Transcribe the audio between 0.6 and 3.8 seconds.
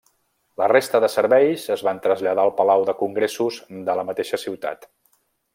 La resta de serveis es van traslladar al palau de congressos